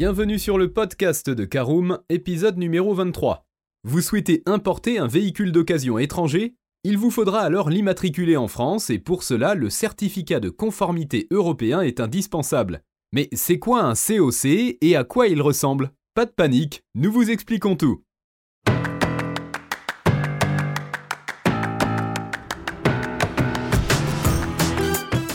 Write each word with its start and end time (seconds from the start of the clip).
Bienvenue 0.00 0.38
sur 0.38 0.56
le 0.56 0.72
podcast 0.72 1.28
de 1.28 1.44
Caroom, 1.44 1.98
épisode 2.08 2.56
numéro 2.56 2.94
23. 2.94 3.44
Vous 3.84 4.00
souhaitez 4.00 4.42
importer 4.46 4.98
un 4.98 5.06
véhicule 5.06 5.52
d'occasion 5.52 5.98
étranger? 5.98 6.54
Il 6.84 6.96
vous 6.96 7.10
faudra 7.10 7.40
alors 7.40 7.68
l'immatriculer 7.68 8.38
en 8.38 8.48
France 8.48 8.88
et 8.88 8.98
pour 8.98 9.22
cela, 9.22 9.54
le 9.54 9.68
certificat 9.68 10.40
de 10.40 10.48
conformité 10.48 11.26
européen 11.30 11.82
est 11.82 12.00
indispensable. 12.00 12.80
Mais 13.12 13.28
c'est 13.34 13.58
quoi 13.58 13.82
un 13.82 13.92
COC 13.92 14.46
et 14.80 14.96
à 14.96 15.04
quoi 15.04 15.28
il 15.28 15.42
ressemble? 15.42 15.90
Pas 16.14 16.24
de 16.24 16.30
panique, 16.30 16.82
nous 16.94 17.12
vous 17.12 17.30
expliquons 17.30 17.76
tout. 17.76 18.02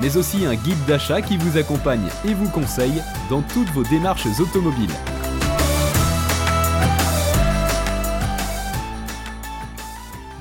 mais 0.00 0.16
aussi 0.16 0.46
un 0.46 0.54
guide 0.54 0.84
d'achat 0.86 1.22
qui 1.22 1.36
vous 1.36 1.58
accompagne 1.58 2.08
et 2.24 2.34
vous 2.34 2.48
conseille 2.48 3.02
dans 3.28 3.42
toutes 3.42 3.68
vos 3.70 3.84
démarches 3.84 4.26
automobiles. 4.40 4.94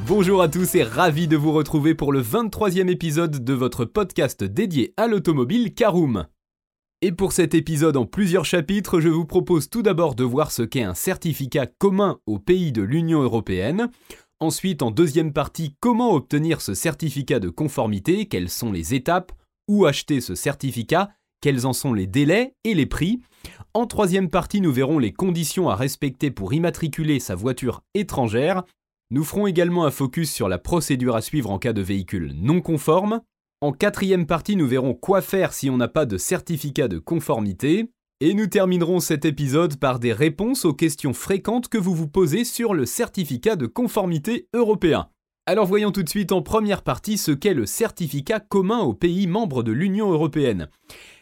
Bonjour 0.07 0.41
à 0.41 0.49
tous 0.49 0.75
et 0.75 0.83
ravi 0.83 1.29
de 1.29 1.37
vous 1.37 1.53
retrouver 1.53 1.95
pour 1.95 2.11
le 2.11 2.21
23e 2.21 2.89
épisode 2.89 3.45
de 3.45 3.53
votre 3.53 3.85
podcast 3.85 4.43
dédié 4.43 4.93
à 4.97 5.07
l'automobile 5.07 5.73
Caroom. 5.73 6.25
Et 7.01 7.11
pour 7.11 7.31
cet 7.31 7.55
épisode 7.55 7.97
en 7.97 8.05
plusieurs 8.05 8.45
chapitres, 8.45 8.99
je 8.99 9.09
vous 9.09 9.25
propose 9.25 9.69
tout 9.69 9.81
d'abord 9.81 10.13
de 10.13 10.23
voir 10.23 10.51
ce 10.51 10.63
qu'est 10.63 10.83
un 10.83 10.93
certificat 10.93 11.65
commun 11.65 12.19
aux 12.25 12.39
pays 12.39 12.71
de 12.71 12.81
l'Union 12.81 13.21
européenne. 13.21 13.89
Ensuite, 14.39 14.81
en 14.81 14.91
deuxième 14.91 15.33
partie, 15.33 15.75
comment 15.79 16.13
obtenir 16.13 16.61
ce 16.61 16.73
certificat 16.73 17.39
de 17.39 17.49
conformité, 17.49 18.25
quelles 18.25 18.49
sont 18.49 18.71
les 18.71 18.93
étapes, 18.93 19.31
où 19.71 19.85
acheter 19.85 20.19
ce 20.19 20.35
certificat, 20.35 21.11
quels 21.39 21.65
en 21.65 21.71
sont 21.71 21.93
les 21.93 22.05
délais 22.05 22.53
et 22.65 22.73
les 22.73 22.85
prix. 22.85 23.21
En 23.73 23.87
troisième 23.87 24.29
partie, 24.29 24.59
nous 24.59 24.73
verrons 24.73 24.99
les 24.99 25.13
conditions 25.13 25.69
à 25.69 25.75
respecter 25.75 26.29
pour 26.29 26.53
immatriculer 26.53 27.21
sa 27.21 27.35
voiture 27.35 27.81
étrangère. 27.93 28.63
Nous 29.11 29.23
ferons 29.23 29.47
également 29.47 29.85
un 29.85 29.91
focus 29.91 30.29
sur 30.29 30.49
la 30.49 30.57
procédure 30.57 31.15
à 31.15 31.21
suivre 31.21 31.49
en 31.49 31.57
cas 31.57 31.71
de 31.71 31.81
véhicule 31.81 32.33
non 32.35 32.59
conforme. 32.59 33.21
En 33.61 33.71
quatrième 33.71 34.25
partie, 34.25 34.57
nous 34.57 34.67
verrons 34.67 34.93
quoi 34.93 35.21
faire 35.21 35.53
si 35.53 35.69
on 35.69 35.77
n'a 35.77 35.87
pas 35.87 36.05
de 36.05 36.17
certificat 36.17 36.89
de 36.89 36.99
conformité. 36.99 37.89
Et 38.19 38.33
nous 38.33 38.47
terminerons 38.47 38.99
cet 38.99 39.23
épisode 39.23 39.77
par 39.77 39.99
des 39.99 40.13
réponses 40.13 40.65
aux 40.65 40.73
questions 40.73 41.13
fréquentes 41.13 41.69
que 41.69 41.77
vous 41.77 41.95
vous 41.95 42.09
posez 42.09 42.43
sur 42.43 42.73
le 42.73 42.85
certificat 42.85 43.55
de 43.55 43.67
conformité 43.67 44.47
européen. 44.53 45.07
Alors 45.47 45.65
voyons 45.65 45.91
tout 45.91 46.03
de 46.03 46.09
suite 46.09 46.31
en 46.33 46.43
première 46.43 46.83
partie 46.83 47.17
ce 47.17 47.31
qu'est 47.31 47.55
le 47.55 47.65
certificat 47.65 48.39
commun 48.39 48.81
aux 48.81 48.93
pays 48.93 49.25
membres 49.25 49.63
de 49.63 49.71
l'Union 49.71 50.11
européenne. 50.11 50.69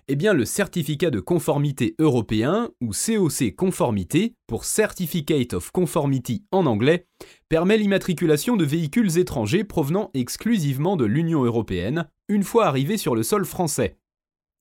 Eh 0.10 0.18
bien 0.18 0.34
le 0.34 0.44
certificat 0.44 1.10
de 1.10 1.22
conformité 1.22 1.96
européen, 2.00 2.70
ou 2.82 2.90
COC 2.90 3.56
conformité, 3.56 4.34
pour 4.46 4.66
Certificate 4.66 5.54
of 5.54 5.72
Conformity 5.72 6.44
en 6.52 6.66
anglais, 6.66 7.06
permet 7.48 7.78
l'immatriculation 7.78 8.58
de 8.58 8.66
véhicules 8.66 9.18
étrangers 9.20 9.64
provenant 9.64 10.10
exclusivement 10.14 10.98
de 10.98 11.06
l'Union 11.06 11.46
européenne, 11.46 12.10
une 12.28 12.44
fois 12.44 12.66
arrivés 12.66 12.98
sur 12.98 13.16
le 13.16 13.24
sol 13.24 13.46
français. 13.46 13.99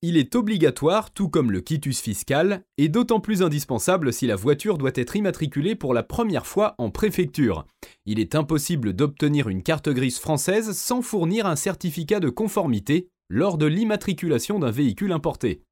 Il 0.01 0.15
est 0.15 0.33
obligatoire, 0.35 1.11
tout 1.11 1.27
comme 1.27 1.51
le 1.51 1.59
quitus 1.59 1.99
fiscal, 1.99 2.63
et 2.77 2.87
d'autant 2.87 3.19
plus 3.19 3.43
indispensable 3.43 4.13
si 4.13 4.27
la 4.27 4.37
voiture 4.37 4.77
doit 4.77 4.93
être 4.95 5.17
immatriculée 5.17 5.75
pour 5.75 5.93
la 5.93 6.03
première 6.03 6.47
fois 6.47 6.73
en 6.77 6.89
préfecture. 6.89 7.65
Il 8.05 8.17
est 8.17 8.33
impossible 8.33 8.93
d'obtenir 8.93 9.49
une 9.49 9.61
carte 9.61 9.89
grise 9.89 10.17
française 10.17 10.71
sans 10.71 11.01
fournir 11.01 11.45
un 11.45 11.57
certificat 11.57 12.21
de 12.21 12.29
conformité 12.29 13.09
lors 13.27 13.57
de 13.57 13.65
l'immatriculation 13.65 14.57
d'un 14.57 14.71
véhicule 14.71 15.11
importé. 15.11 15.63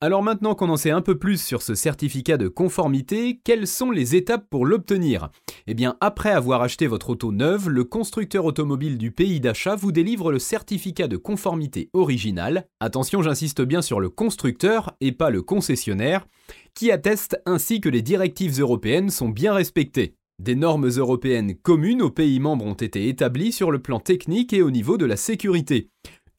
Alors 0.00 0.22
maintenant 0.22 0.54
qu'on 0.54 0.68
en 0.68 0.76
sait 0.76 0.92
un 0.92 1.00
peu 1.00 1.18
plus 1.18 1.42
sur 1.42 1.60
ce 1.60 1.74
certificat 1.74 2.36
de 2.36 2.46
conformité, 2.46 3.40
quelles 3.42 3.66
sont 3.66 3.90
les 3.90 4.14
étapes 4.14 4.46
pour 4.48 4.64
l'obtenir? 4.64 5.30
Eh 5.66 5.74
bien, 5.74 5.96
après 6.00 6.30
avoir 6.30 6.62
acheté 6.62 6.86
votre 6.86 7.10
auto 7.10 7.32
neuve, 7.32 7.68
le 7.68 7.82
constructeur 7.82 8.44
automobile 8.44 8.96
du 8.96 9.10
pays 9.10 9.40
d'achat 9.40 9.74
vous 9.74 9.90
délivre 9.90 10.30
le 10.30 10.38
certificat 10.38 11.08
de 11.08 11.16
conformité 11.16 11.90
original. 11.94 12.68
Attention, 12.78 13.22
j'insiste 13.22 13.60
bien 13.60 13.82
sur 13.82 13.98
le 13.98 14.08
constructeur 14.08 14.94
et 15.00 15.10
pas 15.10 15.30
le 15.30 15.42
concessionnaire, 15.42 16.28
qui 16.74 16.92
atteste 16.92 17.42
ainsi 17.44 17.80
que 17.80 17.88
les 17.88 18.02
directives 18.02 18.60
européennes 18.60 19.10
sont 19.10 19.28
bien 19.28 19.52
respectées. 19.52 20.14
Des 20.40 20.54
normes 20.54 20.88
européennes 20.88 21.56
communes 21.56 22.00
aux 22.00 22.10
pays 22.10 22.38
membres 22.38 22.64
ont 22.64 22.74
été 22.74 23.08
établies 23.08 23.50
sur 23.50 23.72
le 23.72 23.80
plan 23.80 23.98
technique 23.98 24.52
et 24.52 24.62
au 24.62 24.70
niveau 24.70 24.96
de 24.96 25.04
la 25.04 25.16
sécurité. 25.16 25.90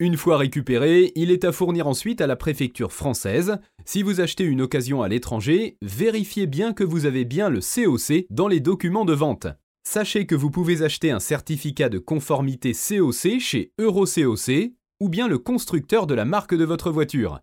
Une 0.02 0.16
fois 0.16 0.38
récupéré, 0.38 1.12
il 1.16 1.30
est 1.30 1.44
à 1.44 1.52
fournir 1.52 1.86
ensuite 1.86 2.22
à 2.22 2.28
la 2.28 2.38
préfecture 2.38 2.94
française. 2.94 3.58
Si 3.84 4.02
vous 4.02 4.22
achetez 4.22 4.46
une 4.46 4.62
occasion 4.62 5.02
à 5.02 5.10
l'étranger, 5.10 5.76
vérifiez 5.82 6.48
bien 6.48 6.72
que 6.72 6.86
vous 6.86 7.06
avez 7.06 7.26
bien 7.26 7.50
le 7.50 7.60
COC 7.60 8.26
dans 8.30 8.48
les 8.48 8.62
documents 8.62 9.04
de 9.04 9.12
vente. 9.12 9.48
Sachez 9.84 10.26
que 10.26 10.36
vous 10.36 10.52
pouvez 10.52 10.84
acheter 10.84 11.12
un 11.12 11.20
certificat 11.20 11.90
de 11.90 12.00
conformité 12.00 12.72
COC 12.72 13.40
chez 13.42 13.74
EuroCOC 13.78 14.72
ou 15.02 15.10
bien 15.10 15.28
le 15.28 15.38
constructeur 15.38 16.08
de 16.08 16.14
la 16.14 16.24
marque 16.24 16.56
de 16.56 16.64
votre 16.64 16.92
voiture. 16.92 17.42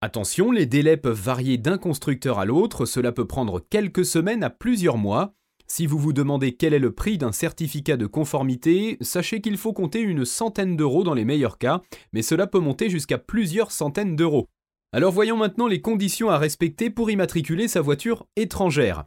Attention, 0.00 0.50
les 0.50 0.66
délais 0.66 0.96
peuvent 0.96 1.20
varier 1.20 1.56
d'un 1.56 1.78
constructeur 1.78 2.40
à 2.40 2.46
l'autre, 2.46 2.84
cela 2.84 3.12
peut 3.12 3.28
prendre 3.28 3.60
quelques 3.60 4.04
semaines 4.04 4.42
à 4.42 4.50
plusieurs 4.50 4.98
mois, 4.98 5.34
si 5.68 5.86
vous 5.86 5.98
vous 5.98 6.12
demandez 6.12 6.52
quel 6.52 6.74
est 6.74 6.78
le 6.78 6.92
prix 6.92 7.18
d'un 7.18 7.32
certificat 7.32 7.96
de 7.96 8.06
conformité, 8.06 8.96
sachez 9.00 9.40
qu'il 9.40 9.56
faut 9.56 9.72
compter 9.72 10.00
une 10.00 10.24
centaine 10.24 10.76
d'euros 10.76 11.04
dans 11.04 11.14
les 11.14 11.24
meilleurs 11.24 11.58
cas, 11.58 11.80
mais 12.12 12.22
cela 12.22 12.46
peut 12.46 12.60
monter 12.60 12.88
jusqu'à 12.88 13.18
plusieurs 13.18 13.72
centaines 13.72 14.16
d'euros. 14.16 14.46
Alors 14.92 15.12
voyons 15.12 15.36
maintenant 15.36 15.66
les 15.66 15.80
conditions 15.80 16.30
à 16.30 16.38
respecter 16.38 16.88
pour 16.90 17.10
immatriculer 17.10 17.68
sa 17.68 17.80
voiture 17.80 18.26
étrangère. 18.36 19.04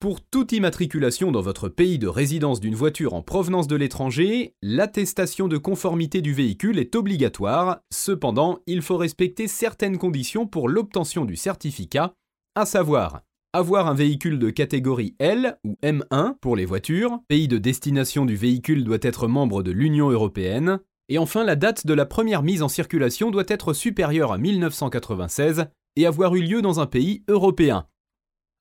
Pour 0.00 0.20
toute 0.20 0.52
immatriculation 0.52 1.32
dans 1.32 1.40
votre 1.40 1.68
pays 1.68 1.98
de 1.98 2.08
résidence 2.08 2.60
d'une 2.60 2.74
voiture 2.74 3.14
en 3.14 3.22
provenance 3.22 3.66
de 3.66 3.76
l'étranger, 3.76 4.54
l'attestation 4.60 5.48
de 5.48 5.56
conformité 5.56 6.20
du 6.20 6.34
véhicule 6.34 6.78
est 6.78 6.94
obligatoire, 6.94 7.80
cependant 7.90 8.58
il 8.66 8.82
faut 8.82 8.96
respecter 8.96 9.48
certaines 9.48 9.98
conditions 9.98 10.46
pour 10.46 10.68
l'obtention 10.68 11.24
du 11.24 11.36
certificat, 11.36 12.14
à 12.54 12.66
savoir 12.66 13.22
avoir 13.54 13.86
un 13.86 13.94
véhicule 13.94 14.40
de 14.40 14.50
catégorie 14.50 15.14
L 15.20 15.56
ou 15.62 15.76
M1 15.84 16.34
pour 16.40 16.56
les 16.56 16.64
voitures, 16.64 17.20
pays 17.28 17.46
de 17.46 17.56
destination 17.56 18.26
du 18.26 18.34
véhicule 18.34 18.82
doit 18.82 18.98
être 19.00 19.28
membre 19.28 19.62
de 19.62 19.70
l'Union 19.70 20.10
européenne, 20.10 20.80
et 21.08 21.18
enfin 21.18 21.44
la 21.44 21.54
date 21.54 21.86
de 21.86 21.94
la 21.94 22.04
première 22.04 22.42
mise 22.42 22.64
en 22.64 22.68
circulation 22.68 23.30
doit 23.30 23.44
être 23.46 23.72
supérieure 23.72 24.32
à 24.32 24.38
1996 24.38 25.66
et 25.94 26.04
avoir 26.04 26.34
eu 26.34 26.42
lieu 26.42 26.62
dans 26.62 26.80
un 26.80 26.86
pays 26.86 27.22
européen. 27.28 27.86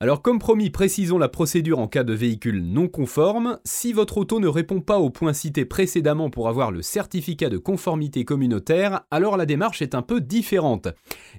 Alors 0.03 0.21
comme 0.21 0.37
promis, 0.37 0.69
précisons 0.69 1.17
la 1.17 1.29
procédure 1.29 1.79
en 1.79 1.87
cas 1.87 2.03
de 2.03 2.11
véhicule 2.11 2.61
non 2.61 2.89
conforme. 2.89 3.57
Si 3.63 3.93
votre 3.93 4.17
auto 4.17 4.41
ne 4.41 4.49
répond 4.49 4.81
pas 4.81 4.99
aux 4.99 5.09
points 5.09 5.31
cités 5.31 5.63
précédemment 5.63 6.29
pour 6.29 6.49
avoir 6.49 6.71
le 6.71 6.81
certificat 6.81 7.47
de 7.47 7.57
conformité 7.57 8.25
communautaire, 8.25 9.05
alors 9.11 9.37
la 9.37 9.45
démarche 9.45 9.81
est 9.81 9.95
un 9.95 10.01
peu 10.01 10.19
différente. 10.19 10.89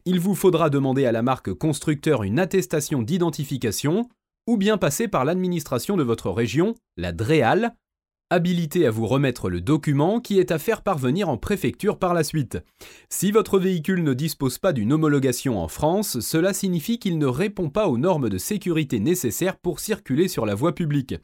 Il 0.07 0.19
vous 0.19 0.35
faudra 0.35 0.71
demander 0.71 1.05
à 1.05 1.13
la 1.13 1.21
marque 1.21 1.53
constructeur 1.53 2.23
une 2.23 2.39
attestation 2.39 3.03
d'identification, 3.03 4.09
ou 4.47 4.57
bien 4.57 4.79
passer 4.79 5.09
par 5.09 5.27
l'administration 5.27 5.99
de 5.99 6.03
votre 6.03 6.31
région, 6.31 6.75
la 6.97 7.13
DREAL, 7.13 7.75
habilité 8.35 8.85
à 8.87 8.91
vous 8.91 9.07
remettre 9.07 9.49
le 9.49 9.61
document 9.61 10.19
qui 10.19 10.41
est 10.41 10.51
à 10.51 10.59
faire 10.59 10.83
parvenir 10.83 11.29
en 11.29 11.37
préfecture 11.37 11.99
par 11.99 12.15
la 12.15 12.25
suite. 12.25 12.59
Si 13.09 13.31
votre 13.31 13.61
véhicule 13.61 14.03
ne 14.03 14.13
dispose 14.13 14.59
pas 14.59 14.73
d'une 14.73 14.93
homologation 14.93 15.59
en 15.59 15.69
France, 15.69 16.19
cela 16.19 16.53
signifie 16.53 16.99
qu'il 16.99 17.19
ne 17.19 17.27
répond 17.27 17.71
pas 17.71 17.87
aux 17.87 17.97
normes 17.97 18.29
de 18.29 18.37
sécurité 18.37 18.99
nécessaires 18.99 19.57
pour 19.57 19.79
circuler 19.79 20.27
sur 20.27 20.47
la 20.47 20.57
voie 20.57 20.75
publique. 20.75 21.15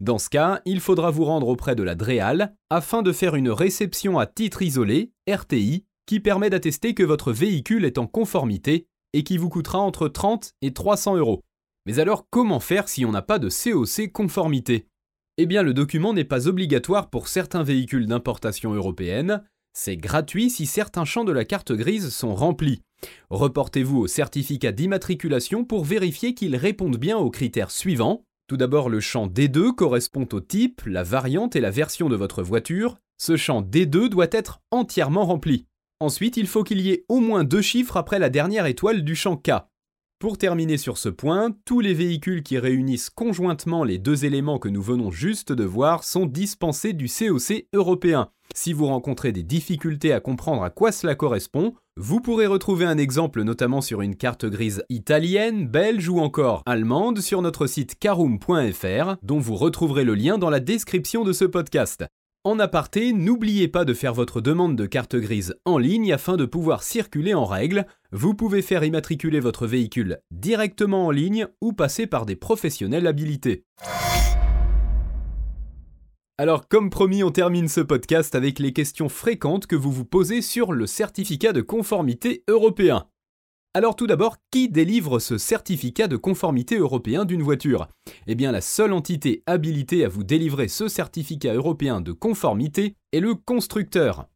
Dans 0.00 0.18
ce 0.18 0.28
cas, 0.28 0.60
il 0.64 0.80
faudra 0.80 1.12
vous 1.12 1.24
rendre 1.24 1.48
auprès 1.48 1.76
de 1.76 1.84
la 1.84 1.94
DREAL 1.94 2.54
afin 2.68 3.02
de 3.02 3.12
faire 3.12 3.36
une 3.36 3.50
réception 3.50 4.18
à 4.18 4.26
titre 4.26 4.60
isolé, 4.60 5.12
RTI, 5.30 5.84
qui 6.04 6.18
permet 6.18 6.50
d'attester 6.50 6.94
que 6.94 7.04
votre 7.04 7.32
véhicule 7.32 7.84
est 7.84 7.98
en 7.98 8.08
conformité 8.08 8.88
et 9.12 9.22
qui 9.22 9.38
vous 9.38 9.48
coûtera 9.48 9.78
entre 9.78 10.08
30 10.08 10.52
et 10.62 10.72
300 10.72 11.16
euros. 11.16 11.42
Mais 11.86 12.00
alors 12.00 12.26
comment 12.28 12.58
faire 12.58 12.88
si 12.88 13.04
on 13.04 13.12
n'a 13.12 13.22
pas 13.22 13.38
de 13.38 13.48
COC 13.48 14.10
conformité? 14.12 14.88
Eh 15.38 15.46
bien, 15.46 15.62
le 15.62 15.74
document 15.74 16.14
n'est 16.14 16.24
pas 16.24 16.48
obligatoire 16.48 17.10
pour 17.10 17.28
certains 17.28 17.62
véhicules 17.62 18.06
d'importation 18.06 18.72
européenne, 18.72 19.42
c'est 19.78 19.98
gratuit 19.98 20.48
si 20.48 20.64
certains 20.64 21.04
champs 21.04 21.24
de 21.24 21.32
la 21.32 21.44
carte 21.44 21.72
grise 21.72 22.08
sont 22.08 22.34
remplis. 22.34 22.80
Reportez-vous 23.28 23.98
au 23.98 24.06
certificat 24.06 24.72
d'immatriculation 24.72 25.66
pour 25.66 25.84
vérifier 25.84 26.32
qu'ils 26.32 26.56
répondent 26.56 26.96
bien 26.96 27.18
aux 27.18 27.28
critères 27.28 27.70
suivants 27.70 28.24
Tout 28.48 28.56
d'abord, 28.56 28.88
le 28.88 29.00
champ 29.00 29.26
D2 29.26 29.74
correspond 29.74 30.26
au 30.32 30.40
type, 30.40 30.80
la 30.86 31.02
variante 31.02 31.56
et 31.56 31.60
la 31.60 31.70
version 31.70 32.08
de 32.08 32.16
votre 32.16 32.42
voiture. 32.42 32.96
Ce 33.18 33.36
champ 33.36 33.60
D2 33.60 34.08
doit 34.08 34.28
être 34.30 34.60
entièrement 34.70 35.26
rempli. 35.26 35.66
Ensuite, 36.00 36.38
il 36.38 36.46
faut 36.46 36.64
qu'il 36.64 36.80
y 36.80 36.92
ait 36.92 37.04
au 37.10 37.20
moins 37.20 37.44
deux 37.44 37.60
chiffres 37.60 37.98
après 37.98 38.18
la 38.18 38.30
dernière 38.30 38.64
étoile 38.64 39.02
du 39.04 39.14
champ 39.14 39.36
K. 39.36 39.50
Pour 40.18 40.38
terminer 40.38 40.78
sur 40.78 40.96
ce 40.96 41.10
point, 41.10 41.50
tous 41.66 41.80
les 41.80 41.92
véhicules 41.92 42.42
qui 42.42 42.58
réunissent 42.58 43.10
conjointement 43.10 43.84
les 43.84 43.98
deux 43.98 44.24
éléments 44.24 44.58
que 44.58 44.70
nous 44.70 44.80
venons 44.80 45.10
juste 45.10 45.52
de 45.52 45.64
voir 45.64 46.04
sont 46.04 46.24
dispensés 46.24 46.94
du 46.94 47.06
COC 47.06 47.66
européen. 47.74 48.30
Si 48.54 48.72
vous 48.72 48.86
rencontrez 48.86 49.32
des 49.32 49.42
difficultés 49.42 50.14
à 50.14 50.20
comprendre 50.20 50.62
à 50.62 50.70
quoi 50.70 50.90
cela 50.90 51.16
correspond, 51.16 51.74
vous 51.98 52.20
pourrez 52.20 52.46
retrouver 52.46 52.86
un 52.86 52.96
exemple 52.96 53.42
notamment 53.42 53.82
sur 53.82 54.00
une 54.00 54.16
carte 54.16 54.46
grise 54.46 54.84
italienne, 54.88 55.68
belge 55.68 56.08
ou 56.08 56.18
encore 56.18 56.62
allemande 56.64 57.20
sur 57.20 57.42
notre 57.42 57.66
site 57.66 57.98
caroom.fr 57.98 59.16
dont 59.22 59.38
vous 59.38 59.56
retrouverez 59.56 60.04
le 60.04 60.14
lien 60.14 60.38
dans 60.38 60.50
la 60.50 60.60
description 60.60 61.24
de 61.24 61.34
ce 61.34 61.44
podcast. 61.44 62.06
En 62.46 62.60
aparté, 62.60 63.12
n'oubliez 63.12 63.66
pas 63.66 63.84
de 63.84 63.92
faire 63.92 64.14
votre 64.14 64.40
demande 64.40 64.76
de 64.76 64.86
carte 64.86 65.16
grise 65.16 65.56
en 65.64 65.78
ligne 65.78 66.12
afin 66.12 66.36
de 66.36 66.44
pouvoir 66.44 66.84
circuler 66.84 67.34
en 67.34 67.44
règle. 67.44 67.88
Vous 68.18 68.32
pouvez 68.32 68.62
faire 68.62 68.82
immatriculer 68.82 69.40
votre 69.40 69.66
véhicule 69.66 70.20
directement 70.30 71.04
en 71.04 71.10
ligne 71.10 71.48
ou 71.60 71.74
passer 71.74 72.06
par 72.06 72.24
des 72.24 72.34
professionnels 72.34 73.06
habilités. 73.06 73.66
Alors 76.38 76.66
comme 76.66 76.88
promis, 76.88 77.22
on 77.22 77.30
termine 77.30 77.68
ce 77.68 77.82
podcast 77.82 78.34
avec 78.34 78.58
les 78.58 78.72
questions 78.72 79.10
fréquentes 79.10 79.66
que 79.66 79.76
vous 79.76 79.92
vous 79.92 80.06
posez 80.06 80.40
sur 80.40 80.72
le 80.72 80.86
certificat 80.86 81.52
de 81.52 81.60
conformité 81.60 82.42
européen. 82.48 83.06
Alors 83.74 83.96
tout 83.96 84.06
d'abord, 84.06 84.38
qui 84.50 84.70
délivre 84.70 85.18
ce 85.18 85.36
certificat 85.36 86.08
de 86.08 86.16
conformité 86.16 86.78
européen 86.78 87.26
d'une 87.26 87.42
voiture? 87.42 87.86
Eh 88.26 88.34
bien 88.34 88.50
la 88.50 88.62
seule 88.62 88.94
entité 88.94 89.42
habilitée 89.44 90.06
à 90.06 90.08
vous 90.08 90.24
délivrer 90.24 90.68
ce 90.68 90.88
certificat 90.88 91.52
européen 91.52 92.00
de 92.00 92.12
conformité 92.12 92.94
est 93.12 93.20
le 93.20 93.34
constructeur. 93.34 94.26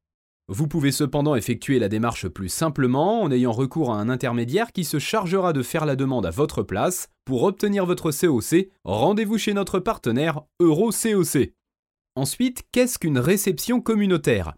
Vous 0.52 0.66
pouvez 0.66 0.90
cependant 0.90 1.36
effectuer 1.36 1.78
la 1.78 1.88
démarche 1.88 2.26
plus 2.26 2.48
simplement 2.48 3.22
en 3.22 3.30
ayant 3.30 3.52
recours 3.52 3.92
à 3.92 4.00
un 4.00 4.08
intermédiaire 4.08 4.72
qui 4.72 4.82
se 4.82 4.98
chargera 4.98 5.52
de 5.52 5.62
faire 5.62 5.86
la 5.86 5.94
demande 5.94 6.26
à 6.26 6.30
votre 6.30 6.64
place. 6.64 7.06
Pour 7.24 7.44
obtenir 7.44 7.86
votre 7.86 8.10
COC, 8.10 8.68
rendez-vous 8.82 9.38
chez 9.38 9.54
notre 9.54 9.78
partenaire 9.78 10.40
EuroCOC. 10.60 11.52
Ensuite, 12.16 12.64
qu'est-ce 12.72 12.98
qu'une 12.98 13.20
réception 13.20 13.80
communautaire? 13.80 14.54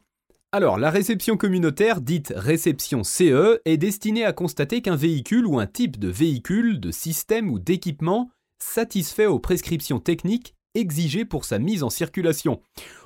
Alors, 0.50 0.78
la 0.78 0.88
réception 0.88 1.36
communautaire, 1.36 2.00
dite 2.00 2.32
réception 2.34 3.04
CE, 3.04 3.60
est 3.66 3.76
destinée 3.76 4.24
à 4.24 4.32
constater 4.32 4.80
qu'un 4.80 4.96
véhicule 4.96 5.44
ou 5.44 5.60
un 5.60 5.66
type 5.66 5.98
de 5.98 6.08
véhicule, 6.08 6.80
de 6.80 6.90
système 6.90 7.50
ou 7.50 7.58
d'équipement 7.58 8.30
satisfait 8.58 9.26
aux 9.26 9.40
prescriptions 9.40 10.00
techniques 10.00 10.54
exigées 10.74 11.24
pour 11.24 11.44
sa 11.44 11.58
mise 11.58 11.82
en 11.82 11.90
circulation. 11.90 12.60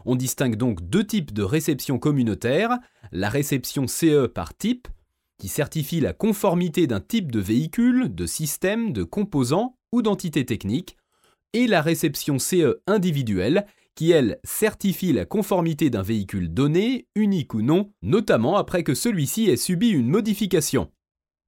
On 0.05 0.17
distingue 0.17 0.57
donc 0.57 0.89
deux 0.89 1.07
types 1.07 1.33
de 1.33 1.43
réception 1.43 1.99
communautaire, 1.99 2.79
la 3.13 3.29
réception 3.29 3.87
CE 3.87 4.27
par 4.27 4.57
type, 4.57 4.89
qui 5.39 5.49
certifie 5.49 6.01
la 6.01 6.13
conformité 6.13 6.87
d'un 6.87 7.01
type 7.01 7.31
de 7.31 7.41
véhicule, 7.41 8.15
de 8.15 8.27
système, 8.27 8.93
de 8.93 9.03
composants 9.03 9.77
ou 9.93 10.03
d'entité 10.03 10.45
technique, 10.45 10.97
et 11.53 11.67
la 11.67 11.83
réception 11.83 12.39
CE 12.39 12.81
individuelle, 12.87 13.67
qui, 13.95 14.11
elle, 14.11 14.39
certifie 14.45 15.12
la 15.12 15.25
conformité 15.25 15.89
d'un 15.89 16.03
véhicule 16.03 16.53
donné, 16.53 17.07
unique 17.15 17.55
ou 17.55 17.62
non, 17.62 17.91
notamment 18.03 18.57
après 18.57 18.83
que 18.83 18.95
celui-ci 18.95 19.49
ait 19.49 19.57
subi 19.57 19.89
une 19.89 20.09
modification. 20.09 20.91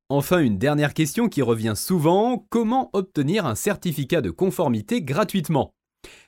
Enfin, 0.09 0.39
une 0.39 0.57
dernière 0.57 0.95
question 0.95 1.29
qui 1.29 1.43
revient 1.43 1.75
souvent, 1.77 2.47
comment 2.49 2.89
obtenir 2.95 3.45
un 3.45 3.55
certificat 3.55 4.23
de 4.23 4.31
conformité 4.31 5.03
gratuitement? 5.03 5.75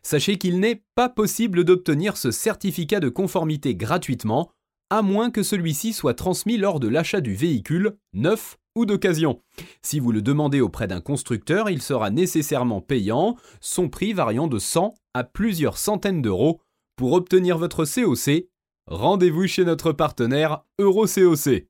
Sachez 0.03 0.39
qu'il 0.39 0.61
n'est 0.61 0.83
pas 0.95 1.09
possible 1.09 1.65
d'obtenir 1.65 2.17
ce 2.17 2.31
certificat 2.31 3.01
de 3.01 3.09
conformité 3.09 3.75
gratuitement, 3.75 4.51
à 4.91 5.03
moins 5.03 5.31
que 5.31 5.43
celui-ci 5.43 5.93
soit 5.93 6.15
transmis 6.15 6.57
lors 6.57 6.81
de 6.81 6.89
l'achat 6.89 7.21
du 7.21 7.35
véhicule, 7.35 7.97
neuf 8.13 8.59
ou 8.75 8.87
d'occasion. 8.87 9.41
Si 9.83 10.01
vous 10.01 10.13
le 10.13 10.23
demandez 10.23 10.61
auprès 10.61 10.87
d'un 10.87 11.01
constructeur, 11.01 11.71
il 11.71 11.83
sera 11.83 12.11
nécessairement 12.11 12.81
payant, 12.81 13.37
son 13.61 13.89
prix 13.89 14.13
variant 14.13 14.49
de 14.49 14.59
100 14.59 14.95
à 15.15 15.25
plusieurs 15.25 15.79
centaines 15.79 16.23
d'euros. 16.23 16.61
Pour 16.97 17.13
obtenir 17.13 17.57
votre 17.57 17.85
COC, 17.85 18.49
rendez-vous 18.87 19.47
chez 19.47 19.65
notre 19.65 19.93
partenaire 19.93 20.65
EuroCOC. 20.81 21.70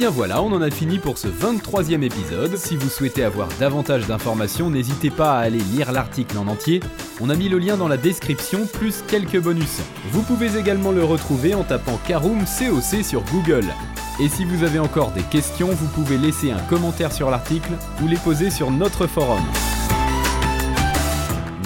Bien 0.00 0.08
voilà, 0.08 0.42
on 0.42 0.50
en 0.52 0.62
a 0.62 0.70
fini 0.70 0.98
pour 0.98 1.18
ce 1.18 1.28
23e 1.28 2.02
épisode. 2.02 2.56
Si 2.56 2.74
vous 2.74 2.88
souhaitez 2.88 3.22
avoir 3.22 3.48
davantage 3.60 4.06
d'informations, 4.06 4.70
n'hésitez 4.70 5.10
pas 5.10 5.34
à 5.34 5.40
aller 5.40 5.58
lire 5.58 5.92
l'article 5.92 6.38
en 6.38 6.46
entier. 6.46 6.80
On 7.20 7.28
a 7.28 7.34
mis 7.34 7.50
le 7.50 7.58
lien 7.58 7.76
dans 7.76 7.86
la 7.86 7.98
description, 7.98 8.66
plus 8.66 9.04
quelques 9.06 9.38
bonus. 9.38 9.82
Vous 10.10 10.22
pouvez 10.22 10.56
également 10.56 10.90
le 10.90 11.04
retrouver 11.04 11.54
en 11.54 11.64
tapant 11.64 12.00
Caroom 12.08 12.46
COC 12.46 13.04
sur 13.04 13.22
Google. 13.24 13.66
Et 14.18 14.30
si 14.30 14.46
vous 14.46 14.64
avez 14.64 14.78
encore 14.78 15.10
des 15.10 15.22
questions, 15.24 15.68
vous 15.68 15.88
pouvez 15.88 16.16
laisser 16.16 16.50
un 16.50 16.60
commentaire 16.60 17.12
sur 17.12 17.30
l'article 17.30 17.72
ou 18.02 18.08
les 18.08 18.16
poser 18.16 18.48
sur 18.48 18.70
notre 18.70 19.06
forum. 19.06 19.42